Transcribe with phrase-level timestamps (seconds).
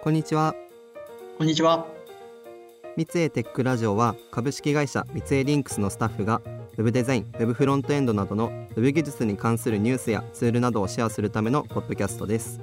[0.00, 0.54] こんにちは。
[1.38, 1.84] こんにちは。
[2.96, 6.40] 三井テックラジオは株式会社三井リンクスのスタッフが
[6.76, 12.60] ウェブデザイン、ウェブフロントエンドなどのウェブ技術に関するニュースやツールなどをシェアするためのポッドキャストです。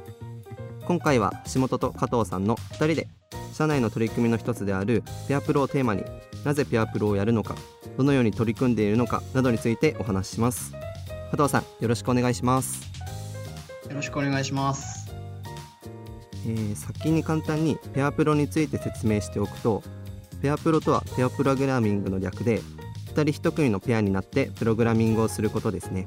[0.85, 3.07] 今回は橋本と加藤さんの2人で
[3.53, 6.05] 社内の取り組みの一つであるペアプロをテーマに
[6.45, 7.55] なぜペアプロをやるのか
[7.97, 10.71] どのように取り組んでいるのかなどについてお話しします。
[11.31, 12.95] 加藤さんよろしくお願いします。
[13.89, 14.94] よろしくお願いします
[16.45, 19.83] えー、先に簡単にペアプロについて説明しておくと
[20.41, 22.61] ペアプロとはペアプログラミングの略で
[23.13, 26.05] 2人1組のペアになってプログラミングをすることですね。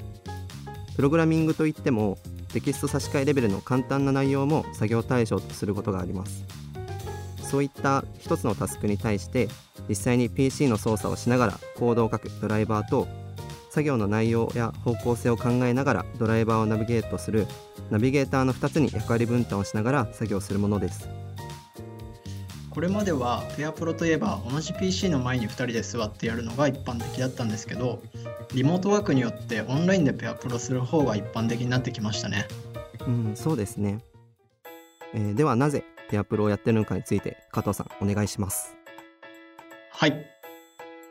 [0.94, 2.18] プログラミングといっても
[2.52, 6.44] テキスト差し替えレベルの簡単な内容も作業対象とすることがあります。
[7.42, 9.48] そういった一つのタスクに対して
[9.88, 13.08] 実際に PC の操作をしながらコードを書くドライバーと
[13.78, 17.46] 作業の内容や方向性を考えながらドライバーをナビゲートする
[17.90, 21.08] ナビゲーターの2つに役割分担をしながら作業するものです。
[22.70, 28.02] これまではペアプロといえば同じ PC の前に2人で座ってやるのが一般的だったんですけど
[28.52, 32.48] リモートワークによってオンラインでペアプロする方が一般的になってきましたね。
[33.06, 34.00] うんそうですね、
[35.14, 38.76] えー、ではなぜペアプロをやってるのかについて加藤さんお願いします。
[39.92, 40.26] はい、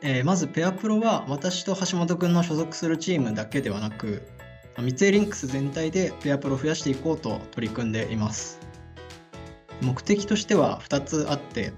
[0.00, 4.22] えー、まずペアプロは私と橋本くんの所属するチームだけではなく
[4.78, 8.60] 三井リンクス全体でペアプロを増やしていこうと取り組んでいます。
[9.82, 11.72] 目的としては2つあって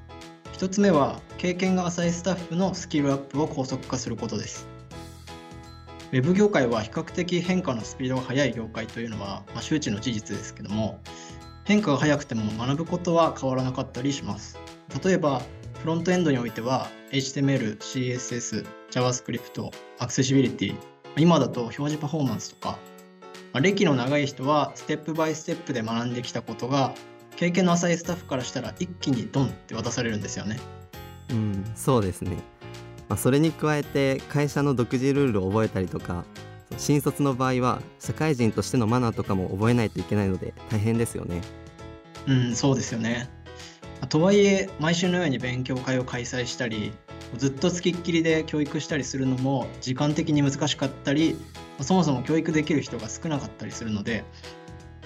[0.54, 4.68] 1つ目は経験が浅いスタッフのスキルアップを高速化することです。
[6.12, 10.98] ウェブ業界は比較的変化のスピードが速い業界というのは、まあ、周知の事実ですけども
[11.64, 14.58] 変化が速くても学ぶことは変わらなかったりします。
[15.02, 15.40] 例えば
[15.80, 20.76] フロントエンドにおいては HTML、CSS、JavaScript、アクセシビリティ
[21.16, 22.78] 今だと表示パフォーマンスとか
[23.52, 26.94] まあ、歴の長い人はステップバイステップで学んできたことが
[27.36, 30.58] 経験の浅いスタッフからしたら一気にドンって渡されるんですよね。
[31.30, 32.36] うん、そうですね。
[33.08, 36.24] まあ、それに加えて会社の独自ルールを覚えたりとか
[36.78, 41.40] 新卒の場合は社会人としてのマナーとかも覚えないといけないので大変ですよね。
[42.26, 43.28] うん、そうですよね。
[44.06, 46.92] とはいえ毎週のように勉強会を開催したり
[47.36, 51.36] ずっとつきっきりで教育したりするのも時間的に難しかったり
[51.80, 54.24] そもそも教育できる人が少なかったりするので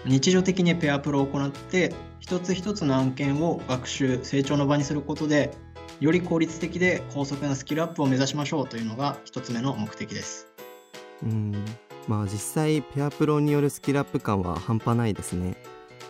[0.06, 5.52] 日常的にペアプロを行って一つ一つの案件を学習成長の場にすることで
[6.00, 10.48] より効率的で高速なスキルアップを目指しましょうというのが一つ目の目的です。
[11.22, 11.52] うん。
[12.08, 15.56] まあ実際ペアプロによるスキルアップ感は半端ないですね。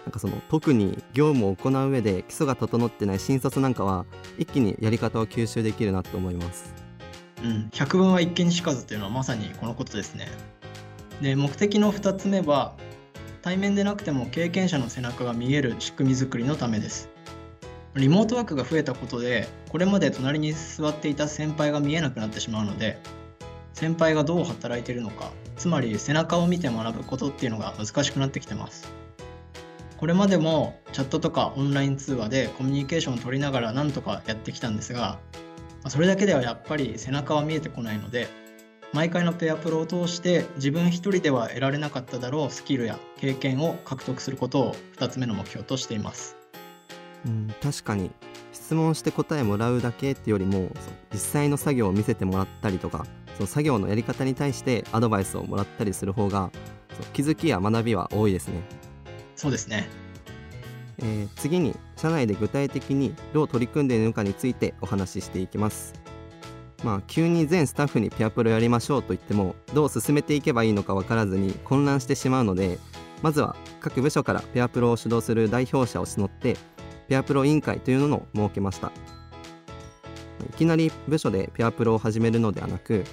[0.04, 4.04] なんかその特に業務を行う上で基礎が整ってない新卒なんかは
[4.38, 6.84] 一気にやり方を吸収できるなと思います
[7.44, 10.28] うん、百聞は一見にしかずというのはまさにこのことですね。
[11.20, 12.74] で目的の2つ目は
[13.42, 17.10] 対面でなくても経験者の背中が見える仕組み作りのためです。
[17.94, 22.98] リモートワークが増えたことでこれまで隣に座っていた先輩が見えなくなってしまうので
[23.72, 28.92] 先輩がどう働いているのかつまり背中を見て学ぶことっていうのが難しくなってきてます。
[29.98, 35.18] これまでもチャットとかオンライン通話でコミュニケーションを取りながらなんとかやってきたんですが
[35.88, 38.28] それだけではやっぱり背中は見えてこないので
[38.92, 46.36] 毎回のペアプロを通して自分一人では得られなかっただろうスキルや経験を獲得することを2つ目の目標としています。
[47.26, 48.12] うん、確かに
[48.52, 50.70] 質問して答えもらうだけっていうよりも
[51.12, 53.04] 実際の作業を見せてもらったりとか
[53.36, 56.50] その作業のやり方に対してアドバイスをもらったりする方が
[57.12, 58.62] 気づきや学びは多いですね。
[59.36, 59.88] そうですね
[60.98, 65.92] えー、次に社内で具体的にどう取り組んでいるのかについてお話ししていきます。
[66.84, 72.78] まあ、急に全スタッフにペアプロやりましょうと言ってもどう進めていけばいいのか分からずに混乱してしまうので
[73.22, 76.58] まずは各部署からペアプロを主導する代表者を募って
[77.08, 78.92] ペアプロ委員会というのを設けました
[80.46, 83.04] いきなり部署でペアプロを始めるのではなく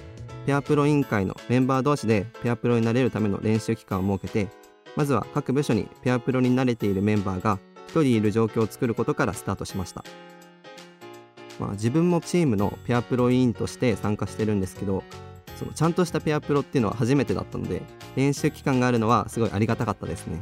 [0.44, 4.61] ペアプロ委員会のメンバー同士でペアプロになれるための練習期間を設けて
[4.96, 7.58] まずは各部署にペアプロに慣れているメンバーが
[7.88, 10.04] 1人いる状況を作ることからスタートしました、
[11.58, 15.02] まあ、自分もチームのペアプロ委員として参加してるんですけど
[15.56, 17.82] そのちゃんとしたペアプロっていうのは初めてだったので
[18.16, 20.38] 練習期間があるのはすごいありがたかったですね。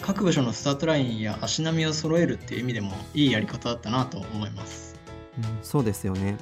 [0.00, 4.94] 各部署のスタートラインや足並みを揃えるっていう意味でもいいやり方だったなと思います、
[5.38, 6.36] うん、そうですよね。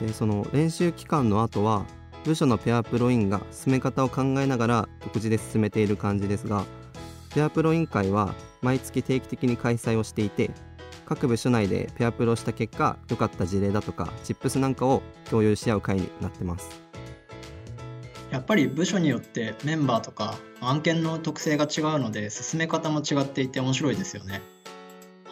[0.00, 1.84] でその練習期間の後は
[2.24, 6.64] 部署のペアプロインが進め方を考えながら独自で進めている感じですが
[7.34, 10.50] ペアプロ委員会は毎月定期的に開催をしていて
[11.04, 16.82] 各部署内でペアプロした結果良かった事例だとかチップスなんかを共有し合う会になってます。
[18.30, 24.42] やっぱり部署によってメンバーとか案件の特性が違うので進め方も違っていて面白いですよね。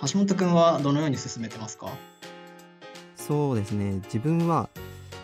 [0.02, 1.90] 橋本くんはどのように進めてますか？
[3.16, 3.94] そうですね。
[4.04, 4.68] 自分は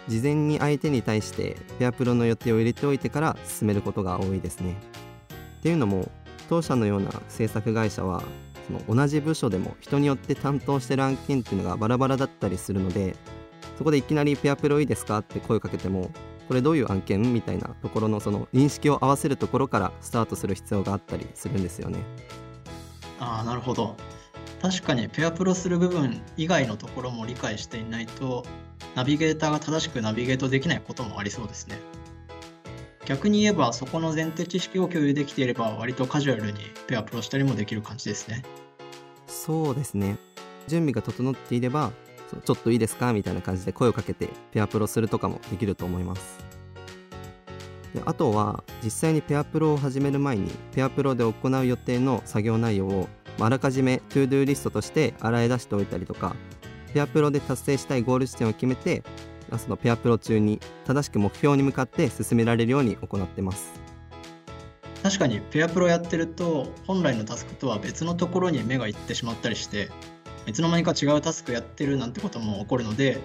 [0.09, 4.77] 事前に相手に対してペアプロの予定を入れておいてから進めることが多いですね。
[5.59, 6.11] っていうのも
[6.49, 8.23] 当社のような制作会社は
[8.67, 13.17] その同じ部署でも人によって担当してる案件っていうのがバラバラだったりするので
[13.77, 16.11] そこでいきなり「ペアプロいいですか?」って声をかけても
[16.49, 17.21] これどういう案件？
[17.35, 21.99] みたいなところのその認識を合わせるところからスタートする必要があったりするんですよね。
[23.21, 23.97] ああなるほど
[24.63, 28.45] 確かにペアプロする部分以外のところも理解していないと
[28.95, 31.79] ナビゲーターが正しくナビゲートできないこともありそうですね。
[33.07, 38.45] 逆に言えばそこの前提知識を共有できていれば割とカジュアルにペアプロしたりもできる感じですね。
[39.27, 40.19] そうですね。
[40.67, 41.93] 準備が整っていれば
[42.45, 46.39] ちょっといいですかみたいな感じで声をかけてペアプロするとかもできると思います。
[47.95, 53.09] であとは実際にペアプロを始める前にペアプロで行う予定の作業内容を
[53.41, 56.37] あらかじめ ToDo リストとして洗い出しておいたりとか
[56.93, 59.03] ペアプロで達成したいゴール地点を決めて
[59.57, 63.73] そのペアプロ中に正しく目標に向かって進められるように行ってます
[65.03, 69.91] 確かにペアプロやってると本来のタスクとは別のところに目がいってしまったりして
[70.47, 73.19] いつの間にか違うタスクやってるなんてことも起こるので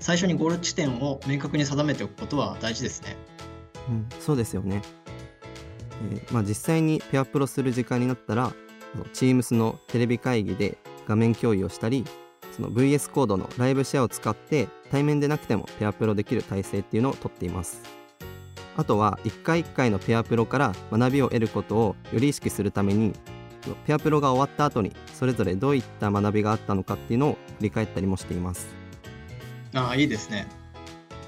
[0.00, 3.16] 最初にゴール地点を明確に定めておくことは大事ですね。
[3.88, 4.82] うん、そうですよね。
[6.12, 8.52] えー、まあ、実際にペアプロする時間になったら
[9.14, 10.76] Teams のテレビ会議で
[11.06, 12.04] 画面共有をしたり
[12.52, 17.82] その VS コードのライブシェアを使って対面でなくてもペアプロできる体制っていうのをとっています。
[18.76, 23.12] あとは1回1回のペアプロから学びを得ることをより意識するために
[23.86, 28.66] ペアプロが終わった後にそれぞれどういった学びがあったのかっていうのを振り返ったりもしています。
[29.74, 30.46] ああいいですね。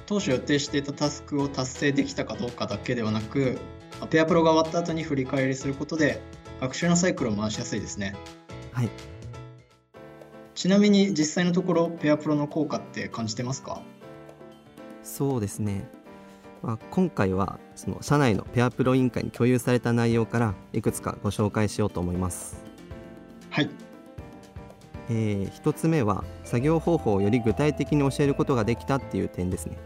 [0.07, 3.59] 当初予定していたタスクを達成できたかどうかだけではなく
[4.11, 6.21] ペアプロが終わった後に振り返りすることで
[6.61, 8.15] 学習のサイクルを回しやすいですね。
[8.73, 9.14] はい
[10.55, 13.83] ちなみに実際のところペアプロの効果って感じてますか？
[15.03, 15.89] そうですね、
[16.63, 22.65] まあ、今回はその社内のペアプロ委員会に共有された内容からいくつかご紹介しようと思います。
[23.51, 23.71] はい。
[25.11, 29.77] えー、1つ目は作業方法をより具体的に教えることができたっていう点ですね。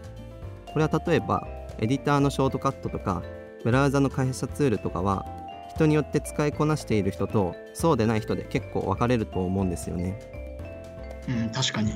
[0.72, 1.48] これは例えば
[1.78, 3.22] エディターのショートカットとか
[3.64, 5.26] ブラウザの開発ツールとかは
[5.74, 10.18] 人によって使いこなしている人とそうでない人で結構分かれると思うんですよね
[11.28, 11.92] うん確かに。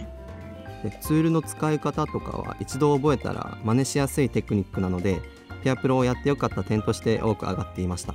[0.83, 5.21] でツールの使い方とかは一度覚えたら真似しやすいテクニックなので
[5.63, 8.15] ペアプロをやってよかった点として多く上がっていました。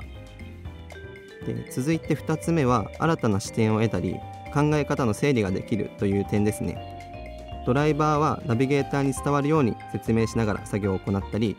[1.46, 4.16] で続いて2つ目は新たな視点を得たり
[4.54, 6.96] 考え方の整理ができるという点ですね。
[7.66, 11.58] ドライバーはナビゲーターに伝わるように説明しながら作業を行ったり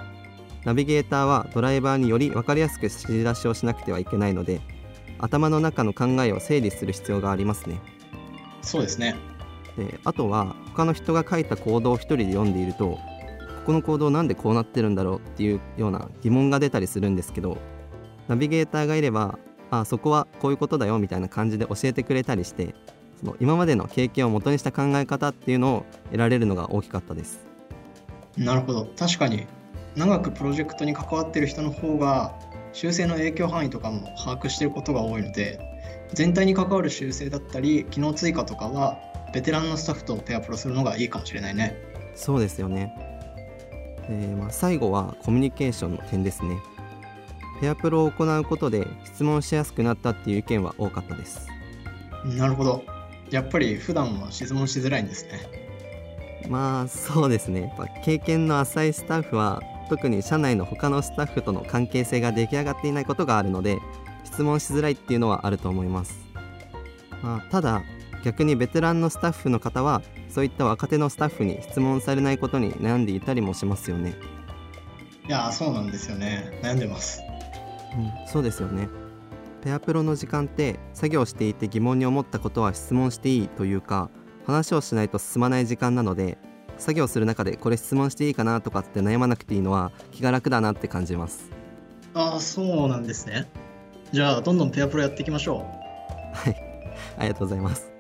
[0.65, 4.63] ナビゲーターはドライバーにより分かりやすく指示出しをしなくてはいけないので
[5.19, 7.79] 頭の中の考えを整理する必要がありますね。
[8.63, 9.17] そうですね
[9.79, 13.01] であとは他の人が書いたコードを1人で読んでいるとこ
[13.67, 17.59] このコードなんでこうなってるんだろうっていうような疑問が出たりするんですけど
[18.27, 19.39] ナビゲーターがいれば
[19.71, 22.75] あそこはこういうことだよみたいな感じで教えてくれたりして
[23.21, 27.47] その今までの経験をもとにした考え方っていうのを得られるのが大きかったです。
[28.37, 28.89] なるほど。
[28.97, 29.47] 確かに
[29.97, 32.35] 長くプロジェクトに関わってる人の方が
[32.73, 35.59] 修正の影響範囲とかも把握してることが多いので
[36.15, 38.99] 全体に関わる修正だったり機能追加とかは
[39.33, 41.77] ベテランのスタッフとペアプロするのがいいかもしれないね。
[42.15, 42.93] そうですよね、
[44.09, 46.59] えー、まあ、最後はコミュニケーションの点ですね。
[47.61, 51.47] ペアプロを行うことで質問しやすくなったっていう意見は多かったです。
[52.25, 52.85] なるほど。
[53.31, 55.49] やっぱり普段は質問しづらいんですね。
[56.49, 57.73] まあそうですね。
[58.05, 63.79] 経験の浅いスタッフは特に社内の他のスタッフとの関係性が出来上がっていないことがあるので
[64.25, 66.19] 質問しづらいっていうのはあると思います、
[67.23, 67.83] まあ、ただ
[68.25, 74.15] 逆にベテランのスタッフの方はそういった若手のスタッフに質問されないことに悩んでいたりもしますよね。
[75.27, 76.59] いやそうなんですよね。
[76.63, 77.21] 悩んでます。
[77.97, 78.89] うんそうですよね。
[79.63, 84.11] ペアプロの時間って作業していて疑問に思ったことは質問していいというか
[84.47, 86.39] 話をしないと進まない時間なので
[86.77, 91.51] 作業する中でこれ質問していいかなとかって悩まなくていいのは気が楽だなって感じます。
[92.15, 93.51] ああそうなんですね。
[94.13, 95.67] じゃあどんどんペアプロやっていきましょ
[96.35, 96.37] う。
[96.37, 96.69] はい。
[97.19, 97.98] ありがとうございます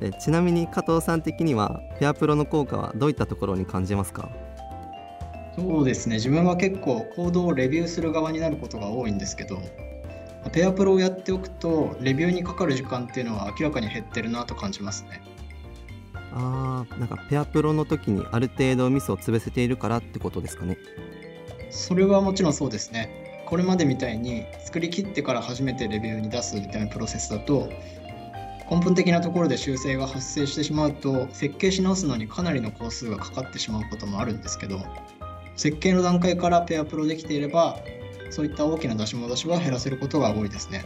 [0.00, 4.30] でちなみに加藤さん的にはペアプロの効果はどういったところに感じますか？
[5.56, 6.16] そうですね。
[6.16, 9.58] 自分は結構コードをレビューする側になることが多いんですけど
[10.52, 15.22] ペアプロをやっておくとレビューにかかる時間っていうのは明らかに減ってるなと感じますね。
[16.32, 20.76] あーなんかペアプロの時にある程度ミスを潰せているからってことですかね？
[21.70, 23.42] それはもちろんそうですね。
[23.46, 27.70] これまでみたいに作り切ってから初めてレビューに出すみたいなプロセスだと
[28.70, 34.80] 根本的なところで修正が発生してしまうと設計し直すのにかなりの工数がかかってしまうこともあるんですけど
[35.54, 37.78] 設計の段階からペアプロできていれば
[38.30, 40.84] そういった大きな出し戻しは減らせることが多いですね。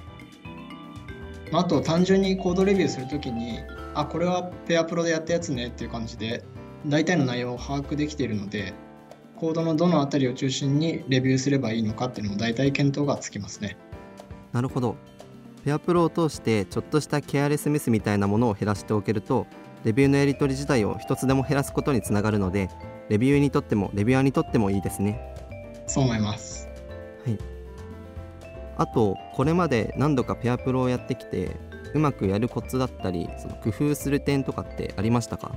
[1.52, 3.58] あと単純にコードレビューするときに
[3.94, 6.44] あこれはペアプロでやったやつねっていう感じで
[6.86, 8.72] 大体の内容を把握できているので
[9.36, 13.76] コードのどの辺りを中心にレビューすればいいのかっていうのも大体検討がつきますね。
[14.52, 14.96] なるほど
[15.64, 19.46] ペアプロを通してちょっとしたケアレスミスみたいなものを減らしておけると
[19.84, 22.68] レビューのやり取り自体を一つでも減らすことにつながるので
[23.08, 25.20] レビューにとってもレビュアーにとってもいいですね。
[25.86, 26.68] そう思います。
[27.26, 27.38] はい。
[28.76, 31.56] あとこれまで何度かペアプロをやってきて
[31.92, 35.54] うまくやるコツだったりその工夫する点とかってありましたか？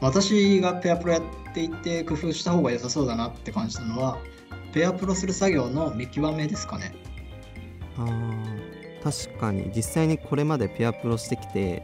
[0.00, 1.22] 私がペアプロやっ
[1.54, 4.18] ていて工夫した方が良さそうだなって感じたのは
[4.72, 6.94] ペアプロする作業の見極めですかね。
[7.96, 8.67] あー
[9.02, 11.82] 確かに実際にこれまでペアプロしてきて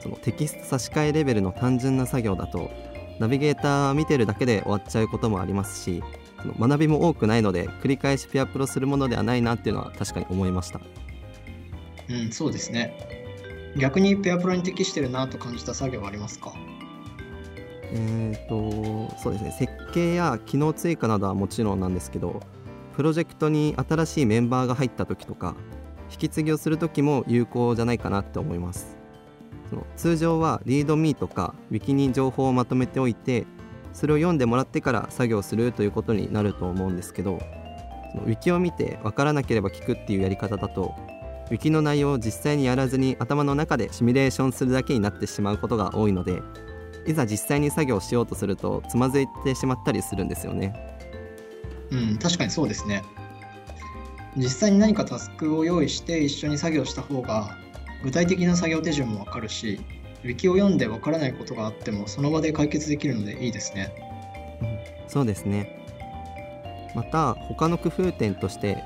[0.00, 2.70] そのテキスト差し替えレベルの単純な作業だと
[3.18, 6.02] ナビゲーター見てるだけで終わっちゃうこともありますし
[6.40, 10.80] その学びも多くないので繰り返しペアプロするものではないなっていうのは確かに思いました。
[12.10, 12.94] うんそうですね。
[13.76, 16.52] 逆にペアプロに適してるなと感じた作業はありますか？
[17.92, 19.56] えーとそうですね。
[19.56, 22.40] 設計や機能追加などはもちろんなんですけど
[22.96, 25.54] プロジェクトに新しいメンバーが入った時とか
[26.12, 28.96] 引き継ぎをする時も有効じゃないかなって思います
[29.70, 33.46] その通常はリードミーとか Wiki に情報をまとめておいて
[33.94, 37.40] それを読んでもらってから作業するということになると思うんですけど
[38.12, 40.94] その Wiki を見て分からなければ聞くっていうやり方だと
[41.50, 46.42] Wiki の内容を実際にやらずに頭の中でシミュレーションするだけになってしまうことが多いので
[47.06, 50.72] いざ実際に作業しようとするとつまずいてしまったりするんですよね。
[51.90, 53.02] うん確かにそうですね
[54.36, 57.56] 実際に何かタスクを用意して一緒に作業した方が
[58.02, 59.80] 具体的な作業手順もわかるし
[60.22, 63.92] Wiki を読んでわからないことがあってもその場で解決できるのでいいですね。
[64.62, 64.64] う
[65.06, 65.78] ん、そうですね。
[66.94, 68.82] また他の工夫点として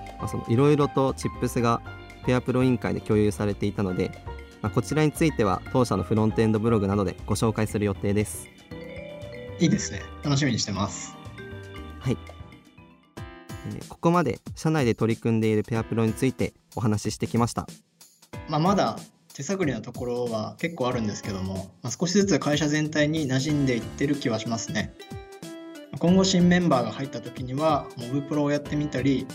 [0.48, 1.82] いろいろとチップスが
[2.24, 4.10] ペアプロ委員会で共有されていたので、
[4.62, 8.48] まあ、こちらについては当社のフロントエンドブログなどでご紹介する予定です。
[9.58, 10.02] いいですね。
[10.22, 11.16] 楽しみにしてます。
[12.00, 12.16] はい、
[13.66, 17.66] えーここまで社内で取り組んでいるペアプロについてお話ししてきました
[18.48, 18.96] まあ、まだ
[19.34, 24.94] 手探りなところは結構あるんですけども、まあ、少しずつ会社全体に馴染んでいってる気はしますね。
[25.98, 29.26] 今後新メンバーが入った時にはモブプロをやってみたり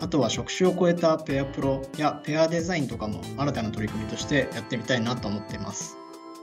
[0.00, 5.96] あとは職種を超えたペアプロやペアデザインとかも新たな取り組みとしてやってみたいなと思っています。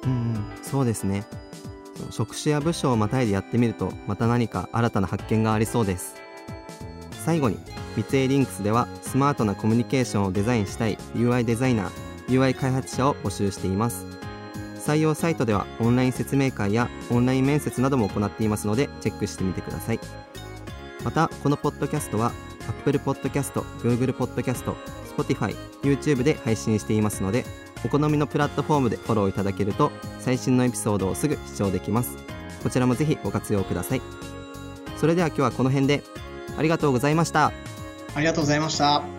[0.03, 1.25] うんうんそうですね
[2.11, 6.15] 職種や部署をまたいでやってみるとまた何か新たな発見がありそうです
[7.29, 7.59] 最後に
[7.95, 11.91] 三井リンクスではスマートなコミュニケーションをデザインしたい UI デザイナー
[12.27, 14.07] UI 開発者を募集しています。
[14.83, 19.99] 採用サイトではオンライン説明会やオンライン面接なども行っていますのでチェックしてみてください。
[21.03, 22.31] またこのポッドキャストは
[22.67, 24.73] Apple Podcast、Google Podcast、
[25.15, 27.45] Spotify、YouTube で配信していますので
[27.85, 32.17] お好みのプラットフォームでフォローいただけると最新のエピソードをすぐ視聴できます。
[32.63, 34.01] こちらもぜひご活用ください。
[34.97, 36.01] それでは今日はこの辺で。
[36.59, 37.53] ありがとうございました
[38.15, 39.18] ありがとうございました。